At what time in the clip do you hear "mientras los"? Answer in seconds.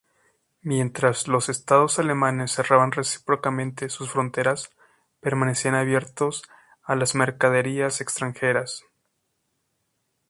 0.63-1.47